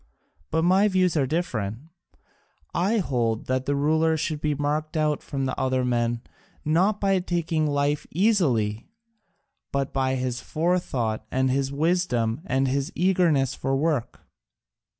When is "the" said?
3.67-3.75